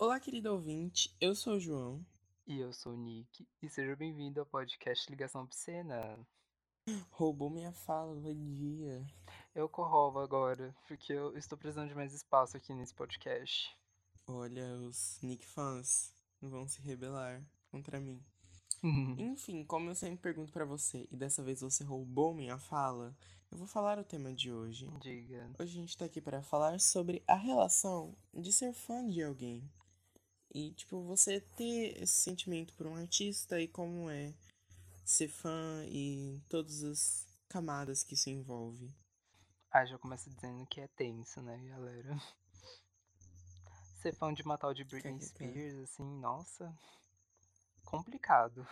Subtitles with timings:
[0.00, 2.06] Olá, querido ouvinte, eu sou o João.
[2.46, 6.16] E eu sou o Nick, e seja bem-vindo ao podcast Ligação Obscena.
[7.10, 9.04] Roubou minha fala, vadia.
[9.56, 13.76] Eu corrovo agora, porque eu estou precisando de mais espaço aqui nesse podcast.
[14.28, 18.22] Olha, os Nick fãs vão se rebelar contra mim.
[19.18, 23.16] Enfim, como eu sempre pergunto pra você, e dessa vez você roubou minha fala,
[23.50, 24.88] eu vou falar o tema de hoje.
[25.00, 25.50] Diga.
[25.58, 29.68] Hoje a gente tá aqui para falar sobre a relação de ser fã de alguém.
[30.54, 34.32] E, tipo, você ter esse sentimento por um artista e como é
[35.04, 38.92] ser fã e todas as camadas que isso envolve.
[39.70, 42.16] Ah, já começa dizendo que é tenso, né, galera?
[44.00, 46.72] Ser fã de uma tal de Britney Spears, assim, nossa.
[47.84, 48.64] Complicado.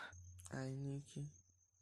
[0.50, 1.28] Ai, Nick.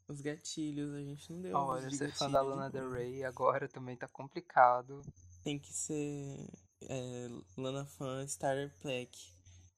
[0.09, 1.57] Os gatilhos, a gente não deu.
[1.57, 5.03] Olha, ser fã da Lana Del Rey agora também tá complicado.
[5.43, 6.49] Tem que ser
[6.83, 9.34] é, Lana Fan Starter Pack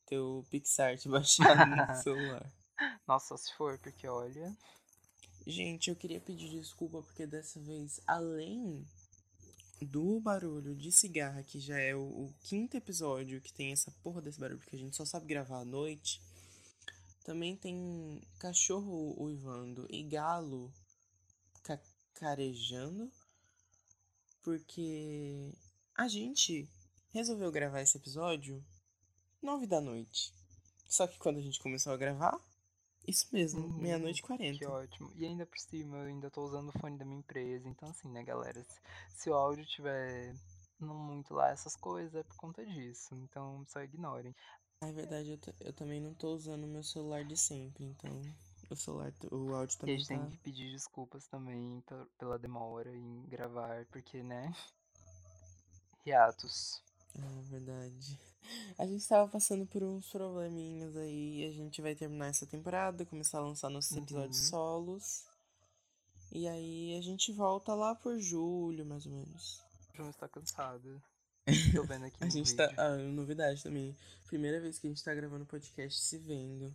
[0.06, 2.52] teu PixArt baixado no celular.
[3.06, 4.56] Nossa, se for, porque olha.
[5.46, 8.84] Gente, eu queria pedir desculpa porque dessa vez, além
[9.80, 14.20] do barulho de cigarra, que já é o, o, quinto episódio que tem essa porra
[14.20, 16.20] desse barulho, porque a gente só sabe gravar à noite,
[17.24, 20.72] também tem cachorro uivando e galo
[21.62, 23.10] cacarejando,
[24.42, 25.52] porque
[25.94, 26.68] a gente
[27.12, 28.64] resolveu gravar esse episódio
[29.46, 30.34] nove da noite.
[30.88, 32.38] Só que quando a gente começou a gravar,
[33.06, 34.58] isso mesmo, hum, meia-noite e quarenta.
[34.58, 35.12] Que ótimo.
[35.14, 37.68] E ainda por cima, eu ainda tô usando o fone da minha empresa.
[37.68, 38.62] Então, assim, né, galera?
[38.64, 38.80] Se,
[39.14, 40.34] se o áudio tiver
[40.80, 43.14] não muito lá essas coisas, é por conta disso.
[43.14, 44.34] Então, só ignorem.
[44.82, 47.84] É verdade, eu, eu também não tô usando o meu celular de sempre.
[47.84, 48.10] Então,
[48.68, 49.94] o celular, o áudio também.
[49.94, 50.18] E a gente tá...
[50.18, 51.82] tem que pedir desculpas também
[52.18, 54.52] pela demora em gravar, porque, né?
[56.04, 56.85] Hiatos.
[57.18, 58.18] É verdade.
[58.78, 61.46] A gente tava passando por uns probleminhas aí.
[61.46, 64.02] A gente vai terminar essa temporada, começar a lançar nossos uhum.
[64.02, 65.24] episódios solos.
[66.32, 69.62] E aí a gente volta lá por julho, mais ou menos.
[69.92, 71.02] O João está cansado.
[71.74, 72.22] Tô vendo aqui.
[72.22, 72.56] a gente vídeo.
[72.56, 72.72] tá.
[72.76, 73.96] Ah, novidade também.
[74.26, 76.74] Primeira vez que a gente tá gravando podcast se vendo.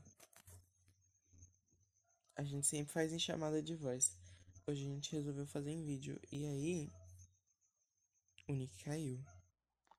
[2.35, 4.17] A gente sempre faz em chamada de voz.
[4.65, 6.19] Hoje a gente resolveu fazer em vídeo.
[6.31, 6.89] E aí.
[8.47, 9.19] O Nick caiu.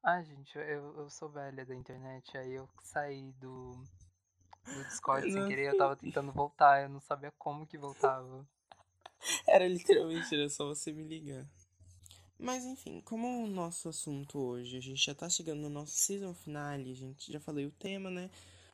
[0.02, 3.72] Ah, gente, eu, eu sou velha da internet, aí eu saí do,
[4.66, 8.44] do Discord sem querer, eu tava tentando voltar, eu não sabia como que voltava.
[9.46, 11.46] Era literalmente, era só você me ligar.
[12.36, 16.34] Mas enfim, como o nosso assunto hoje, a gente já tá chegando no nosso season
[16.34, 18.28] finale, a gente já falei o tema, né?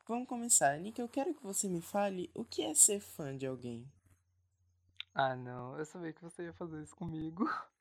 [0.07, 0.79] Vamos começar.
[0.79, 3.87] Nick, eu quero que você me fale o que é ser fã de alguém.
[5.15, 7.45] Ah, não, eu sabia que você ia fazer isso comigo.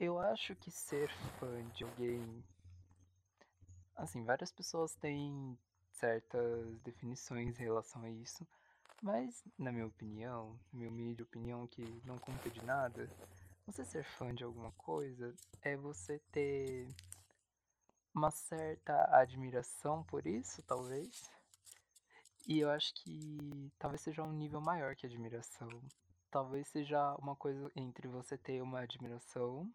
[0.00, 1.10] Eu acho que ser
[1.40, 2.44] fã de alguém.
[3.96, 5.58] Assim, várias pessoas têm
[5.90, 8.46] certas definições em relação a isso,
[9.02, 13.10] mas, na minha opinião, minha humilde opinião, que não conta de nada,
[13.66, 16.86] você ser fã de alguma coisa é você ter
[18.14, 21.28] uma certa admiração por isso, talvez.
[22.46, 25.68] E eu acho que talvez seja um nível maior que admiração.
[26.30, 29.68] Talvez seja uma coisa entre você ter uma admiração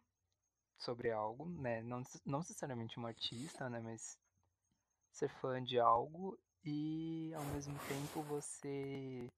[0.77, 1.81] sobre algo, né?
[1.81, 3.79] Não, não necessariamente um artista, né?
[3.79, 4.17] Mas
[5.11, 9.31] ser fã de algo e ao mesmo tempo você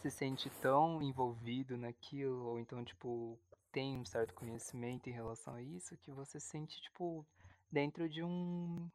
[0.00, 3.38] se sente tão envolvido naquilo, ou então, tipo,
[3.72, 7.26] tem um certo conhecimento em relação a isso, que você sente, tipo,
[7.70, 8.88] dentro de um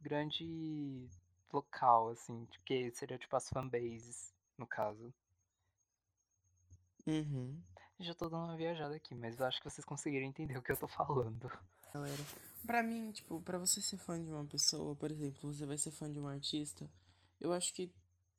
[0.00, 1.08] grande
[1.52, 5.12] local, assim, que seria, tipo, as fanbases, no caso.
[7.06, 7.60] Uhum.
[8.02, 10.72] Já tô dando uma viajada aqui, mas eu acho que vocês conseguiram entender o que
[10.72, 11.48] eu tô falando.
[11.94, 12.24] Galera,
[12.66, 15.92] pra mim, tipo, pra você ser fã de uma pessoa, por exemplo, você vai ser
[15.92, 16.90] fã de um artista,
[17.40, 17.92] eu acho que,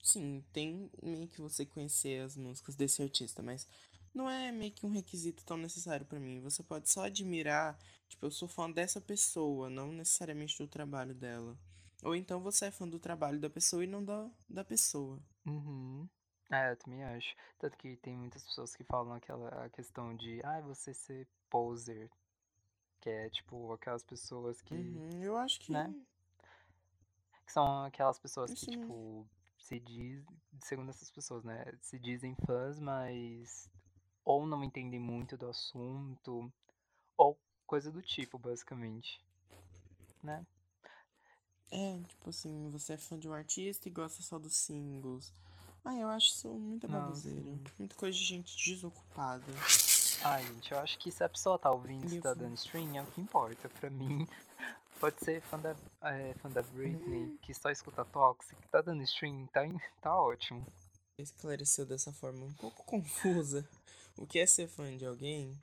[0.04, 3.66] sim, tem meio que você conhecer as músicas desse artista, mas
[4.14, 6.42] não é meio que um requisito tão necessário para mim.
[6.42, 11.58] Você pode só admirar, tipo, eu sou fã dessa pessoa, não necessariamente do trabalho dela.
[12.04, 15.22] Ou então você é fã do trabalho da pessoa e não da, da pessoa.
[15.46, 16.06] Uhum.
[16.52, 17.36] É, eu também acho.
[17.58, 22.10] Tanto que tem muitas pessoas que falam aquela questão de, ah, você ser poser.
[23.00, 24.74] Que é tipo aquelas pessoas que.
[24.74, 25.72] Uhum, eu acho que.
[25.72, 25.94] Né?
[27.46, 30.24] Que são aquelas pessoas Isso que, tipo, se diz.
[30.60, 31.66] Segundo essas pessoas, né?
[31.82, 33.70] Se dizem fãs, mas.
[34.24, 36.52] Ou não entendem muito do assunto.
[37.18, 39.22] Ou coisa do tipo, basicamente.
[40.22, 40.46] Né?
[41.72, 45.34] É, tipo assim, você é fã de um artista e gosta só dos singles.
[45.86, 47.60] Ah, eu acho isso muita baboseira.
[47.78, 49.44] Muita coisa de gente desocupada.
[50.24, 53.02] Ai, gente, eu acho que se a pessoa tá ouvindo e tá dando stream, é
[53.02, 53.68] o que importa.
[53.68, 54.26] Pra mim,
[55.00, 59.46] pode ser fã da, é, fã da Britney, que só escuta Toxic, tá dando stream,
[59.48, 59.62] tá,
[60.02, 60.66] tá ótimo.
[61.18, 63.68] Esclareceu dessa forma um pouco confusa
[64.18, 65.54] o que é ser fã de alguém.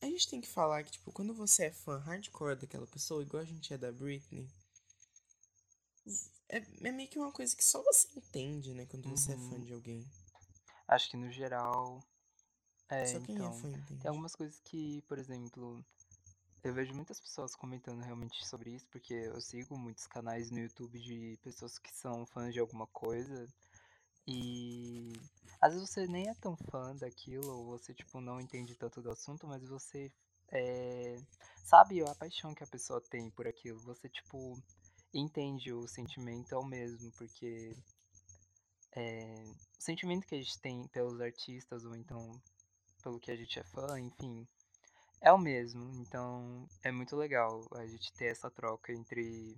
[0.00, 3.42] A gente tem que falar que, tipo, quando você é fã hardcore daquela pessoa, igual
[3.42, 4.48] a gente é da Britney,
[6.48, 6.58] é,
[6.88, 9.64] é meio que uma coisa que só você entende, né, quando você é fã Uhum.
[9.64, 10.04] de alguém.
[10.88, 12.00] Acho que no geral.
[12.88, 13.50] É, Só quem então.
[13.50, 14.00] é fã entende.
[14.00, 15.84] Tem algumas coisas que, por exemplo,
[16.62, 20.98] eu vejo muitas pessoas comentando realmente sobre isso, porque eu sigo muitos canais no YouTube
[21.00, 23.46] de pessoas que são fãs de alguma coisa.
[24.26, 25.12] E
[25.60, 29.10] às vezes você nem é tão fã daquilo, ou você tipo não entende tanto do
[29.10, 30.12] assunto, mas você
[30.50, 31.16] é,
[31.64, 33.80] sabe a paixão que a pessoa tem por aquilo.
[33.80, 34.56] Você tipo
[35.18, 37.74] entende o sentimento é o mesmo, porque
[38.92, 39.44] é,
[39.78, 42.40] o sentimento que a gente tem pelos artistas ou então
[43.02, 44.46] pelo que a gente é fã, enfim,
[45.20, 45.92] é o mesmo.
[46.00, 49.56] Então é muito legal a gente ter essa troca entre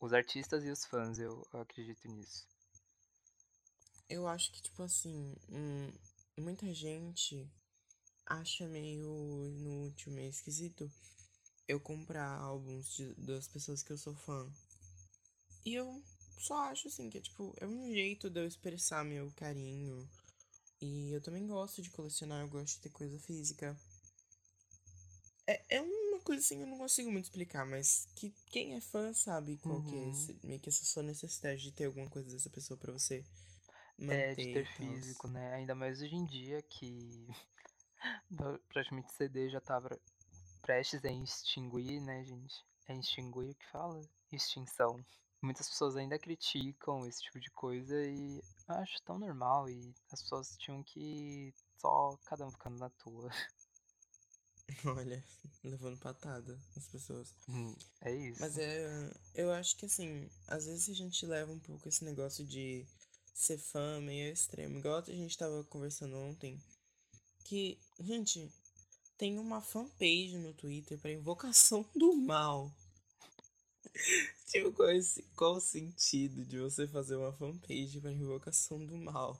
[0.00, 1.18] os artistas e os fãs.
[1.18, 2.46] Eu, eu acredito nisso.
[4.08, 5.92] Eu acho que, tipo assim, hum,
[6.38, 7.48] muita gente
[8.26, 10.90] acha meio inútil, meio esquisito
[11.70, 14.50] eu comprar álbuns de- das pessoas que eu sou fã.
[15.64, 16.02] E eu
[16.38, 20.06] só acho, assim, que é, tipo, é um jeito de eu expressar meu carinho.
[20.80, 23.76] E eu também gosto de colecionar, eu gosto de ter coisa física.
[25.46, 29.12] É, é uma coisa assim, eu não consigo muito explicar, mas que quem é fã
[29.12, 30.08] sabe qual que é Uhum.
[30.08, 33.24] esse, meio que essa sua necessidade de ter alguma coisa dessa pessoa pra você
[34.06, 35.54] É, de manter ter físico, né?
[35.54, 37.26] Ainda mais hoje em dia que
[38.68, 39.98] praticamente CD já tava
[40.70, 42.64] prestes a extinguir, né, gente?
[42.86, 44.00] É extinguir o que fala?
[44.30, 45.04] Extinção.
[45.42, 48.38] Muitas pessoas ainda criticam esse tipo de coisa e
[48.68, 53.30] eu acho tão normal e as pessoas tinham que só cada um ficando na tua.
[54.96, 55.24] Olha,
[55.64, 57.34] levando patada as pessoas.
[57.48, 58.40] Hum, É isso.
[58.40, 59.10] Mas é.
[59.34, 62.86] Eu acho que assim, às vezes a gente leva um pouco esse negócio de
[63.34, 64.78] ser fã meio extremo.
[64.78, 66.62] Igual a gente tava conversando ontem.
[67.44, 68.48] Que, gente,
[69.20, 72.72] tem uma fanpage no Twitter pra invocação do mal.
[74.46, 79.38] Tipo, qual, esse, qual o sentido de você fazer uma fanpage pra invocação do mal?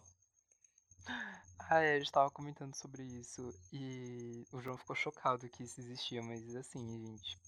[1.58, 5.80] Ah, é, a gente tava comentando sobre isso e o João ficou chocado que isso
[5.80, 7.38] existia, mas assim, gente,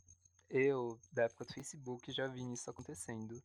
[0.49, 3.40] eu, da época do Facebook, já vi isso acontecendo.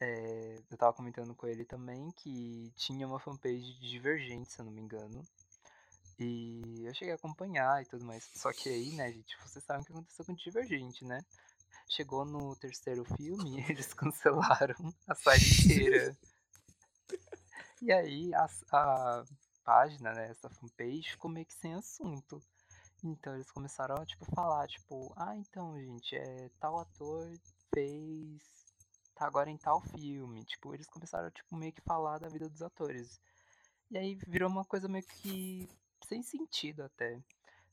[0.00, 4.64] É, eu tava comentando com ele também que tinha uma fanpage de Divergente, se eu
[4.64, 5.22] não me engano.
[6.18, 8.24] E eu cheguei a acompanhar e tudo mais.
[8.34, 11.20] Só que aí, né, gente, vocês sabem o que aconteceu com Divergente, né?
[11.88, 16.16] Chegou no terceiro filme, eles cancelaram a série inteira.
[17.82, 19.24] E aí a, a
[19.62, 22.40] página, né, essa fanpage, ficou meio que sem assunto.
[23.04, 27.30] Então eles começaram a, tipo, falar, tipo, ah, então, gente, é, tal ator
[27.74, 28.40] fez.
[29.14, 30.44] tá agora em tal filme.
[30.44, 33.20] Tipo, eles começaram, tipo, meio que falar da vida dos atores.
[33.90, 35.68] E aí virou uma coisa meio que
[36.08, 37.20] sem sentido até.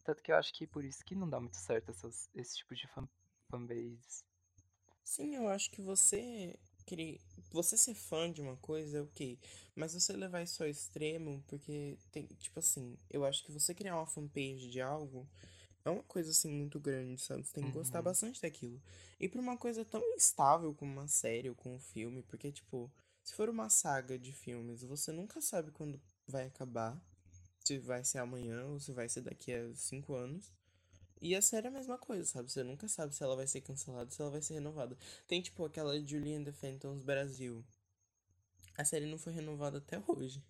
[0.04, 2.76] Tanto que eu acho que por isso que não dá muito certo essas, esse tipo
[2.76, 3.08] de fan,
[3.52, 4.24] fanbase.
[5.04, 7.20] Sim, eu acho que você querer,
[7.52, 9.40] você ser fã de uma coisa é ok,
[9.76, 13.96] mas você levar isso ao extremo, porque tem, tipo assim, eu acho que você criar
[13.96, 15.28] uma fanpage de algo
[15.86, 17.44] é uma coisa assim muito grande, sabe?
[17.46, 18.04] Você tem que gostar Uhum.
[18.04, 18.82] bastante daquilo.
[19.20, 22.92] E pra uma coisa tão instável como uma série ou como um filme, porque tipo,
[23.24, 27.02] se for uma saga de filmes, você nunca sabe quando vai acabar,
[27.64, 30.52] se vai ser amanhã ou se vai ser daqui a cinco anos.
[31.22, 32.52] E a série é a mesma coisa, sabe?
[32.52, 34.98] Você nunca sabe se ela vai ser cancelada, se ela vai ser renovada.
[35.28, 37.66] Tem, tipo, aquela Julie and the Phantoms Brasil.
[38.78, 40.44] A série não foi renovada até hoje.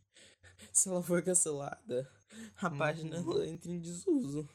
[0.73, 2.09] Se ela for cancelada,
[2.57, 3.31] a página Uhum.
[3.33, 4.47] ela entra em desuso.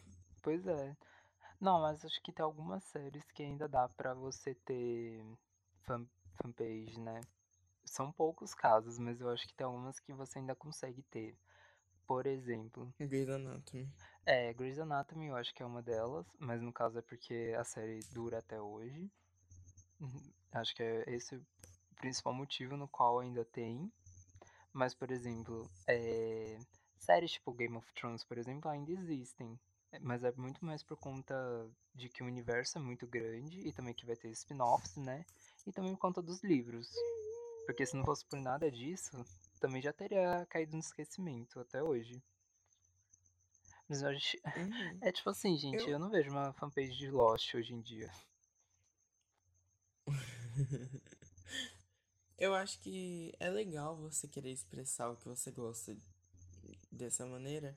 [0.43, 0.97] Pois é.
[1.61, 5.25] Não, mas acho que tem algumas séries que ainda dá pra você ter
[5.85, 7.21] fan, fanpage, né?
[7.85, 11.37] São poucos casos, mas eu acho que tem algumas que você ainda consegue ter.
[12.09, 13.87] Por exemplo, Grey's Anatomy.
[14.25, 17.63] é, Grey's Anatomy eu acho que é uma delas, mas no caso é porque a
[17.63, 19.11] série dura até hoje.
[20.01, 20.23] Uhum,
[20.53, 21.47] Acho que é esse o
[21.97, 23.93] principal motivo no qual ainda tem.
[24.73, 26.59] Mas, por exemplo, é,
[26.99, 29.61] séries tipo Game of Thrones, por exemplo, ainda existem.
[30.01, 31.35] Mas é muito mais por conta
[31.95, 35.27] de que o universo é muito grande e também que vai ter spin-offs, né?
[35.67, 36.89] E também por conta dos livros.
[37.67, 39.11] Porque se não fosse por nada disso,
[39.59, 42.23] também já teria caído no esquecimento até hoje.
[43.89, 44.37] Mas eu acho...
[44.57, 44.99] Uhum.
[45.03, 48.11] é tipo assim, gente, Eu- eu não vejo uma fanpage de Lost hoje em dia.
[52.39, 55.95] Eu acho que é legal você querer expressar o que você gosta
[56.93, 57.77] dessa maneira,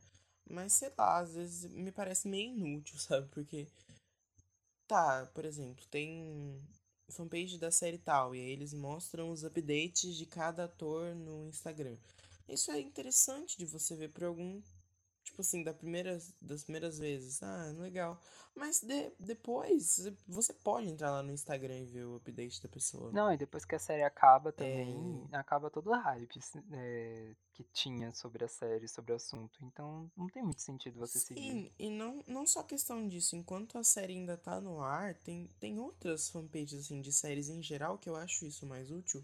[0.49, 3.27] mas sei lá, às vezes me parece meio inútil, sabe?
[3.29, 3.67] Porque
[4.87, 6.59] tá, por exemplo, tem
[7.11, 11.95] fanpage da série tal, e aí eles mostram os updates de cada ator no Instagram.
[12.47, 14.61] Isso é interessante de você ver por algum
[15.31, 18.19] tipo assim, da primeira, das primeiras vezes, ah, legal.
[18.53, 23.11] Mas de, depois, você pode entrar lá no Instagram e ver o update da pessoa.
[23.11, 25.37] Não, e depois que a série acaba também, é...
[25.37, 26.39] acaba todo o hype
[26.73, 29.57] é, que tinha sobre a série, sobre o assunto.
[29.63, 31.41] Então, não tem muito sentido você Sim, seguir.
[31.41, 33.35] Sim, e não, não só questão disso.
[33.35, 37.63] Enquanto a série ainda tá no ar, tem, tem outras fanpages, assim, de séries em
[37.63, 39.23] geral que eu acho isso mais útil.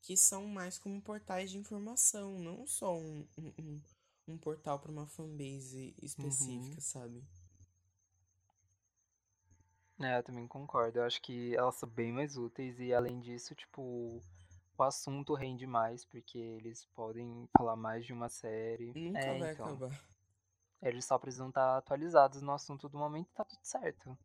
[0.00, 3.26] Que são mais como portais de informação, não só um,
[3.58, 3.80] um
[4.26, 6.80] um portal para uma fanbase específica, uhum.
[6.80, 7.24] sabe?
[10.00, 10.98] É, eu também concordo.
[10.98, 14.22] Eu acho que elas são bem mais úteis e além disso, tipo,
[14.76, 18.92] o assunto rende mais porque eles podem falar mais de uma série.
[18.94, 20.04] Nunca é, vai então, acabar.
[20.82, 24.18] Eles só precisam estar atualizados no assunto do momento e tá tudo certo.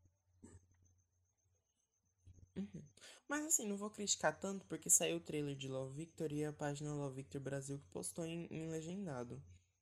[2.55, 2.83] Uhum.
[3.27, 6.51] Mas assim, não vou criticar tanto porque saiu o trailer de Love Victor e a
[6.51, 9.39] página Love Victor Brasil que postou em, em legendado.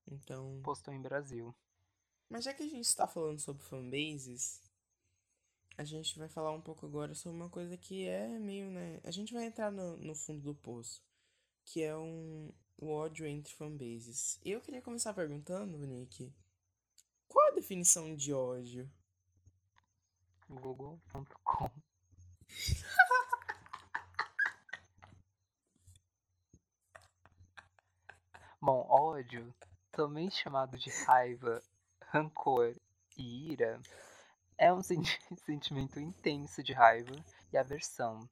[0.07, 0.61] Então.
[0.63, 1.55] Postou em Brasil.
[2.29, 4.61] Mas já que a gente está falando sobre fanbases,
[5.77, 8.99] a gente vai falar um pouco agora sobre uma coisa que é meio, né?
[9.03, 11.03] A gente vai entrar no, no fundo do poço,
[11.63, 14.39] que é um o ódio entre fanbases.
[14.43, 16.33] Eu queria começar perguntando, Nick,
[17.27, 18.91] qual a definição de ódio?
[20.49, 21.71] Google.com
[28.61, 29.53] Bom, ódio
[29.95, 31.63] também chamado de raiva,
[32.01, 32.75] rancor
[33.17, 33.81] e ira,
[34.57, 34.81] é um
[35.45, 37.15] sentimento intenso de raiva
[37.51, 38.29] e aversão.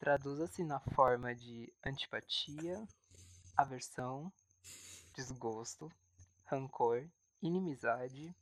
[0.00, 2.84] Traduz-se na forma de antipatia,
[3.56, 4.32] aversão,
[5.14, 5.92] desgosto,
[6.46, 7.08] rancor,
[7.40, 8.34] inimizade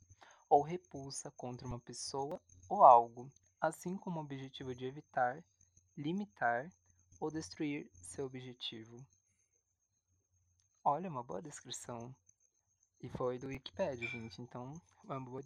[0.49, 3.31] ou repulsa contra uma pessoa ou algo,
[3.61, 5.43] assim como o objetivo de evitar,
[5.95, 6.67] limitar
[7.19, 8.97] ou destruir seu objetivo.
[10.87, 12.15] Olha, uma boa descrição.
[13.01, 14.39] E foi do Wikipedia, gente.
[14.39, 14.71] Então,
[15.03, 15.41] uma boa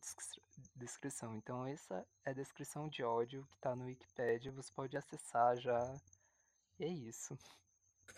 [0.75, 1.33] descrição.
[1.37, 4.51] Então, essa é a descrição de ódio que tá no Wikipedia.
[4.51, 5.97] Você pode acessar já.
[6.77, 7.39] E é isso.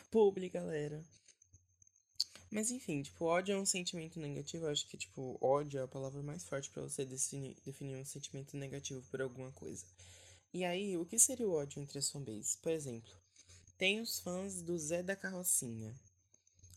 [0.10, 1.04] Publi, galera.
[2.50, 4.66] Mas enfim, tipo, ódio é um sentimento negativo.
[4.66, 8.06] Eu acho que, tipo, ódio é a palavra mais forte para você definir, definir um
[8.06, 9.86] sentimento negativo por alguma coisa.
[10.52, 12.56] E aí, o que seria o ódio entre as fanbases?
[12.56, 13.14] Por exemplo,
[13.78, 15.94] tem os fãs do Zé da Carrocinha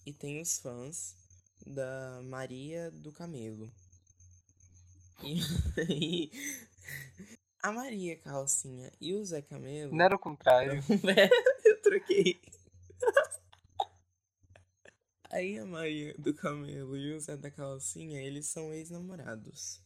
[0.07, 1.17] e tem os fãs
[1.67, 3.71] da Maria do Camelo.
[5.23, 6.31] E,
[7.63, 9.95] a Maria Carrocinha e o Zé Camelo.
[9.95, 10.83] Não era o contrário.
[11.65, 12.41] eu troquei.
[15.31, 19.83] Aí a Maria do Camelo e o Zé da Carrocinha, eles são ex-namorados.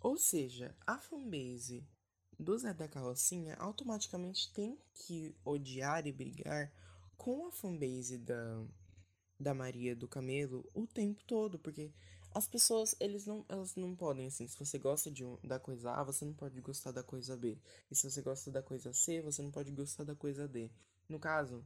[0.00, 1.86] Ou seja, a fanbase
[2.38, 6.72] do Zé da Carrocinha automaticamente tem que odiar e brigar
[7.22, 8.64] com a fanbase da,
[9.38, 11.92] da Maria do Camelo o tempo todo, porque
[12.34, 15.92] as pessoas, eles não, elas não podem, assim, se você gosta de um, da coisa
[15.92, 17.56] A, você não pode gostar da coisa B.
[17.88, 20.68] E se você gosta da coisa C, você não pode gostar da coisa D.
[21.08, 21.64] No caso,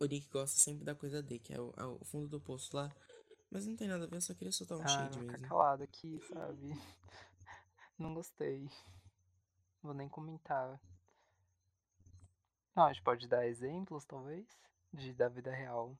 [0.00, 2.74] o Nick gosta sempre da coisa D, que é o, é o fundo do poço
[2.74, 2.90] lá.
[3.50, 5.36] Mas não tem nada a ver, eu só queria soltar um ah, shade mesmo.
[5.36, 6.72] Ficar calado aqui, sabe?
[7.98, 8.70] Não gostei.
[9.82, 10.80] Vou nem comentar.
[12.78, 14.46] Não, a gente pode dar exemplos, talvez,
[14.92, 15.98] de da vida real.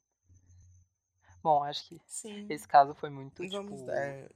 [1.43, 2.47] Bom, acho que Sim.
[2.49, 3.87] esse caso foi muito, Vamos tipo...
[3.87, 4.31] Dar...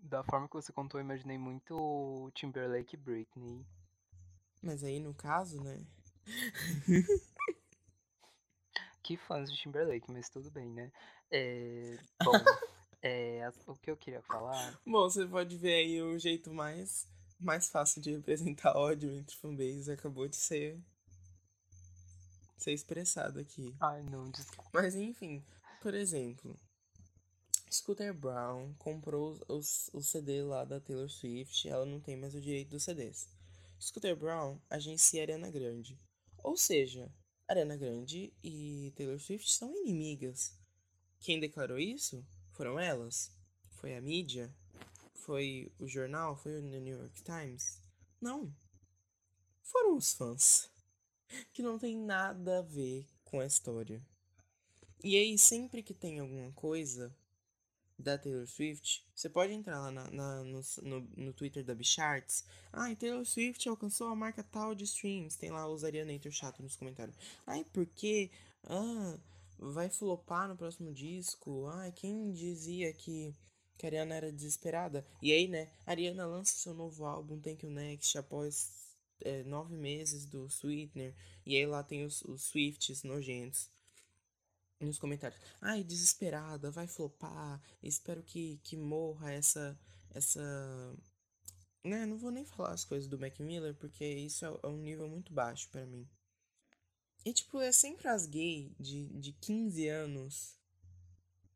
[0.00, 3.66] Da forma que você contou, eu imaginei muito Timberlake e Britney.
[4.62, 5.78] Mas aí, no caso, né?
[9.02, 10.90] que fãs de Timberlake, mas tudo bem, né?
[11.30, 11.98] É...
[12.24, 12.32] Bom,
[13.02, 13.46] é...
[13.66, 14.80] o que eu queria falar...
[14.86, 17.06] Bom, você pode ver aí o jeito mais,
[17.38, 20.82] mais fácil de representar ódio entre fanbases acabou de ser
[22.62, 23.74] ser expressado aqui.
[23.80, 24.70] Ai, não, desculpa.
[24.72, 25.44] Mas enfim,
[25.80, 26.58] por exemplo,
[27.70, 32.40] Scooter Brown comprou os, o CD lá da Taylor Swift, ela não tem mais o
[32.40, 33.28] direito dos CDs.
[33.80, 35.98] Scooter Brown agencia Ariana Grande.
[36.42, 37.12] Ou seja,
[37.46, 40.56] Ariana Grande e Taylor Swift são inimigas.
[41.20, 43.30] Quem declarou isso foram elas?
[43.76, 44.52] Foi a mídia?
[45.14, 46.36] Foi o jornal?
[46.36, 47.80] Foi o New York Times?
[48.20, 48.52] Não.
[49.62, 50.70] Foram os fãs
[51.52, 54.00] que não tem nada a ver com a história.
[55.02, 57.14] E aí, sempre que tem alguma coisa
[57.98, 62.44] da Taylor Swift, você pode entrar lá na, na no, no, no, Twitter da Bicharts.
[62.72, 65.36] Ah, Taylor Swift alcançou a marca tal de streams.
[65.36, 67.16] Tem lá os Arianator chato nos comentários.
[67.46, 68.30] Ai, por quê?
[68.64, 69.18] Ah,
[69.58, 71.66] vai flopar no próximo disco.
[71.66, 73.34] Ai, quem dizia que
[73.76, 75.04] Que a Ariana era desesperada.
[75.22, 78.87] E aí, né, a Ariana lança seu novo álbum, Thank You Next, após
[79.22, 81.14] é, nove meses do Sweetener.
[81.44, 83.68] E aí lá tem os, os Swifts nojentos
[84.80, 85.40] nos comentários.
[85.60, 87.60] Ai, desesperada, vai flopar.
[87.82, 89.78] Espero que, que morra essa.
[90.10, 90.40] essa.
[91.84, 94.76] Né, não vou nem falar as coisas do Mac Miller, porque isso é, é um
[94.76, 96.06] nível muito baixo para mim.
[97.24, 100.58] E, tipo, é sempre as gay de, de 15 anos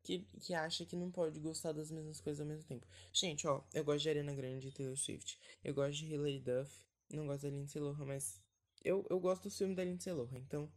[0.03, 2.85] que, que acha que não pode gostar das mesmas coisas ao mesmo tempo.
[3.11, 5.39] Gente, ó, eu gosto de Ariana Grande e Taylor Swift.
[5.63, 6.71] Eu gosto de Hilary Duff.
[7.13, 8.41] Não gosto da Lindsay Lohan, mas
[8.83, 10.69] eu, eu gosto do filme da Lindsay Lohan, então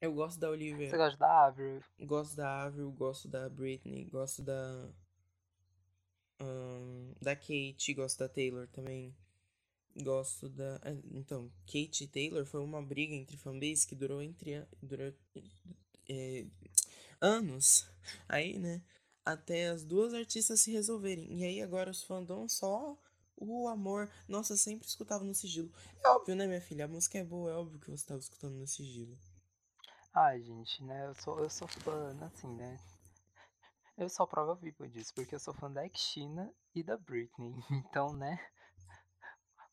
[0.00, 0.88] eu gosto da Olivia.
[0.88, 1.82] Você gosta da Avril?
[2.00, 4.90] Gosto da Avril, gosto da Britney, gosto da.
[6.40, 9.14] Um, da Kate, gosto da Taylor também.
[10.02, 10.76] Gosto da.
[10.82, 14.66] Ah, então, Kate e Taylor foi uma briga entre fanbase que durou entre.
[14.82, 15.12] Durou,
[16.08, 16.46] é,
[17.20, 17.86] anos.
[18.26, 18.82] Aí, né?
[19.22, 21.30] Até as duas artistas se resolverem.
[21.38, 22.98] E aí agora os fandom só
[23.40, 24.10] o amor.
[24.28, 25.72] Nossa, eu sempre escutava no sigilo.
[26.04, 26.84] É óbvio, né, minha filha?
[26.84, 29.18] A música é boa, é óbvio que você estava escutando no sigilo.
[30.12, 31.06] Ai, gente, né?
[31.06, 32.78] Eu sou, eu sou fã, assim, né?
[33.96, 37.54] Eu sou prova viva disso, porque eu sou fã da Xina e da Britney.
[37.90, 38.38] Então, né?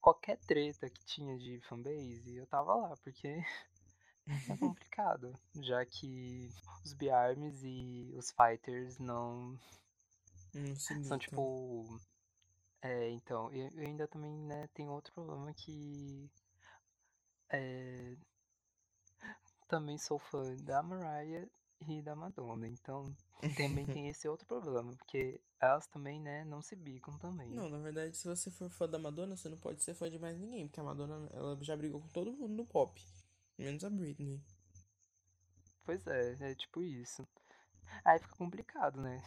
[0.01, 3.43] Qualquer treta que tinha de fanbase, eu tava lá, porque
[4.27, 5.33] é complicado.
[5.62, 6.50] já que
[6.83, 9.59] os B-Arms e os Fighters não.
[10.53, 12.00] Não se São tipo.
[12.81, 16.29] É, então, eu, eu ainda também, né, tem outro problema que.
[17.50, 18.15] É,
[19.67, 21.48] também sou fã da Mariah
[21.88, 22.67] e da Madonna.
[22.67, 23.15] Então
[23.55, 27.50] também tem esse outro problema, porque elas também, né, não se bicam também.
[27.50, 30.19] Não, na verdade, se você for fã da Madonna, você não pode ser fã de
[30.19, 33.01] mais ninguém, porque a Madonna, ela já brigou com todo mundo no pop,
[33.57, 34.41] menos a Britney.
[35.84, 37.27] Pois é, é tipo isso.
[38.03, 39.24] Aí fica complicado, né?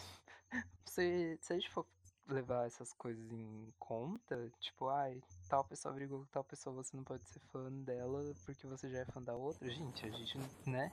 [0.85, 1.87] Você, se a gente for
[2.33, 7.05] levar essas coisas em conta, tipo, ai, tal pessoa brigou com tal pessoa, você não
[7.05, 9.69] pode ser fã dela porque você já é fã da outra.
[9.69, 10.93] Gente, a gente, né?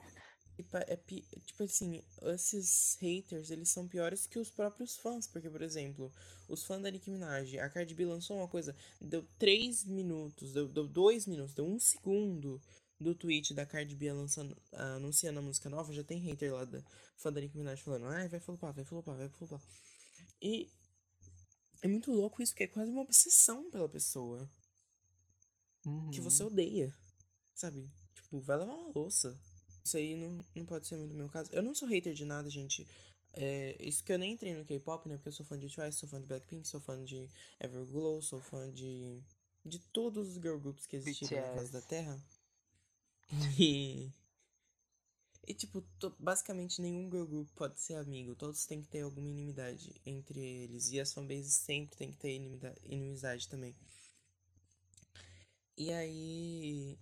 [0.72, 0.96] É,
[1.46, 2.02] tipo assim,
[2.34, 6.12] esses haters, eles são piores que os próprios fãs, porque, por exemplo,
[6.48, 10.66] os fãs da Nicki Minaj, a Cardi B lançou uma coisa, deu 3 minutos, deu
[10.66, 12.60] 2 minutos, deu 1 um segundo
[13.00, 16.82] do tweet da Cardi B lançando, anunciando a música nova, já tem hater lá da
[17.16, 19.60] fã da Nicki Minaj falando, ai, vai flopar, vai flopar, vai flopar.
[20.42, 20.68] E
[21.82, 24.50] é muito louco isso, porque é quase uma obsessão pela pessoa.
[25.84, 26.10] Uhum.
[26.10, 26.94] Que você odeia.
[27.54, 27.90] Sabe?
[28.14, 29.38] Tipo, vai lavar uma louça.
[29.84, 31.50] Isso aí não, não pode ser muito meu caso.
[31.52, 32.86] Eu não sou hater de nada, gente.
[33.32, 35.16] É, isso que eu nem entrei no K-pop, né?
[35.16, 37.28] Porque eu sou fã de Twice, sou fã de Blackpink, sou fã de
[37.60, 39.22] Everglow, sou fã de.
[39.64, 42.20] de todos os girl groups que existiram na face da Terra.
[43.58, 44.10] E.
[45.48, 45.82] E, tipo,
[46.18, 48.34] basicamente nenhum girl group pode ser amigo.
[48.34, 50.92] Todos têm que ter alguma inimidade entre eles.
[50.92, 52.34] E as fanbases sempre tem que ter
[52.84, 53.74] inimizade também.
[55.74, 56.98] E aí.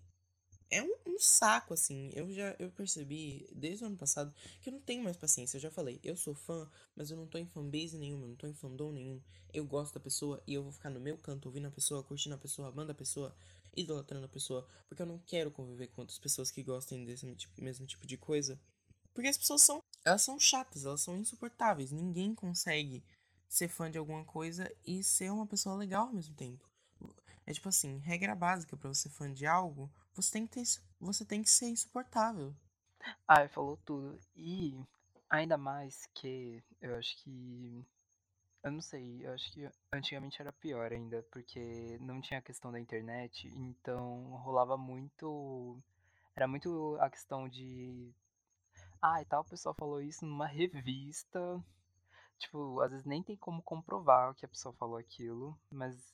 [0.71, 2.13] É um, um, saco, assim.
[2.15, 5.57] Eu já eu percebi desde o ano passado que eu não tenho mais paciência.
[5.57, 8.37] Eu já falei, eu sou fã, mas eu não tô em fanbase nenhuma, eu não
[8.37, 9.21] tô em fandom nenhum.
[9.53, 12.37] Eu gosto da pessoa e eu vou ficar no meu canto ouvindo a pessoa, curtindo
[12.37, 13.35] a pessoa, amando a pessoa
[13.77, 17.63] idolatrando a pessoa, porque eu não quero conviver com outras pessoas que gostem desse tipo,
[17.63, 18.61] mesmo tipo de coisa.
[19.13, 21.91] Porque as pessoas são, elas são chatas, elas são insuportáveis.
[21.91, 23.05] Ninguém consegue
[23.49, 26.69] ser fã de alguma coisa e ser uma pessoa legal ao mesmo tempo.
[27.47, 30.65] É tipo assim, regra básica para você ser fã de algo, você tem que ter,
[30.99, 32.55] você tem que ser insuportável.
[33.29, 34.19] Ah, falou tudo.
[34.35, 34.75] E
[35.31, 37.85] ainda mais que eu acho que
[38.67, 42.73] eu não sei, eu acho que antigamente era pior ainda, porque não tinha a questão
[42.73, 45.81] da internet, então rolava muito.
[46.35, 48.13] Era muito a questão de.
[49.01, 51.65] Ah, e tal, o pessoal falou isso numa revista.
[52.39, 56.13] Tipo, às vezes nem tem como comprovar que a pessoa falou aquilo, mas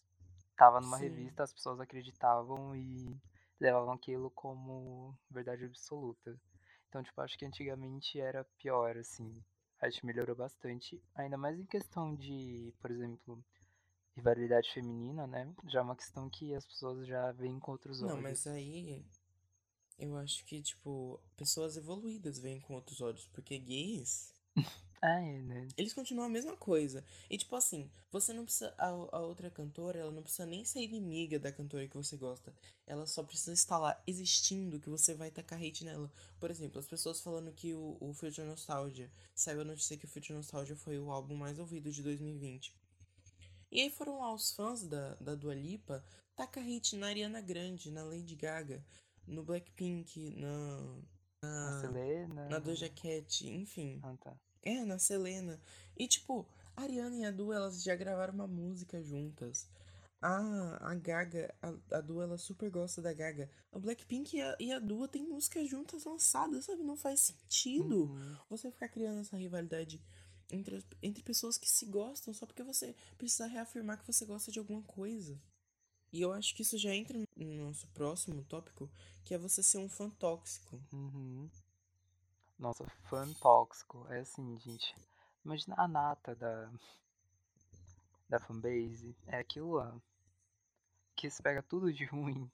[0.54, 1.04] tava numa Sim.
[1.04, 3.16] revista, as pessoas acreditavam e
[3.58, 6.38] levavam aquilo como verdade absoluta.
[6.88, 9.42] Então, tipo, acho que antigamente era pior, assim.
[9.82, 13.44] Acho que melhorou bastante, ainda mais em questão de, por exemplo,
[14.16, 15.52] rivalidade feminina, né?
[15.66, 18.14] Já é uma questão que as pessoas já veem com outros olhos.
[18.14, 19.04] Não, mas aí
[19.98, 24.32] eu acho que, tipo, pessoas evoluídas veem com outros olhos, porque gays
[25.04, 25.66] Ah, é, né?
[25.76, 27.04] Eles continuam a mesma coisa.
[27.28, 28.72] E tipo assim, você não precisa.
[28.78, 32.54] A, a, outra cantora, ela não precisa nem ser inimiga da cantora que você gosta.
[32.86, 36.08] Ela só precisa estar lá existindo que você vai tacar hate nela.
[36.38, 39.10] Por exemplo, as pessoas falando que o, o Future Nostalgia.
[39.34, 42.72] Saiu a notícia que o Future Nostalgia foi o álbum mais ouvido de 2020.
[43.72, 46.04] E aí foram lá os fãs da, da Dua Lipa
[46.36, 48.84] tacar hate na Ariana Grande, na Lady Gaga,
[49.26, 50.80] no Blackpink, na.
[51.42, 52.48] Na, na Selena.
[52.48, 53.98] Na Doja Cat, enfim.
[54.00, 54.36] Ah, tá.
[54.62, 55.60] É, na Selena.
[55.96, 56.46] E, tipo,
[56.76, 59.68] A Ariana e a Du, elas já gravaram uma música juntas.
[60.20, 63.50] A, a Gaga, a, a Dua, ela super gosta da Gaga.
[63.72, 66.82] A Blackpink e a, e a Dua tem músicas juntas lançadas, sabe?
[66.84, 68.36] Não faz sentido Uhum.
[68.48, 70.00] você ficar criando essa rivalidade
[70.50, 74.58] entre, entre pessoas que se gostam só porque você precisa reafirmar que você gosta de
[74.60, 75.36] alguma coisa.
[76.12, 78.88] E eu acho que isso já entra no nosso próximo tópico,
[79.24, 80.80] que é você ser um fã tóxico.
[80.92, 81.50] Uhum.
[82.62, 84.06] Nossa, fã tóxico.
[84.08, 84.94] É assim, gente.
[85.44, 86.70] Imagina a nata da,
[88.28, 89.14] da fanbase.
[89.26, 89.94] É aquilo lá.
[91.16, 92.50] Que se pega tudo de ruim.